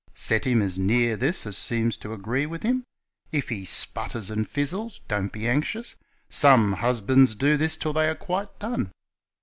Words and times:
Set 0.15 0.45
him 0.45 0.63
as 0.63 0.79
near 0.79 1.15
this 1.15 1.45
as 1.45 1.55
seems 1.55 1.95
to 1.95 2.11
agree 2.11 2.47
with 2.47 2.63
him. 2.63 2.83
If 3.31 3.49
he 3.49 3.65
sputters 3.65 4.31
and 4.31 4.49
fizzles, 4.49 4.99
don't 5.07 5.31
be 5.31 5.47
anxious; 5.47 5.93
some 6.27 6.73
husbands 6.73 7.35
do 7.35 7.55
this 7.55 7.77
till 7.77 7.93
they 7.93 8.07
are 8.09 8.15
quite 8.15 8.57
done. 8.57 8.89